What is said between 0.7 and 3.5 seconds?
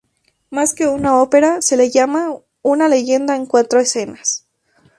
que una ópera, se le llama una "leyenda en